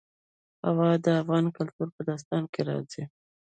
[0.67, 3.03] هوا د افغان کلتور په داستانونو کې راځي.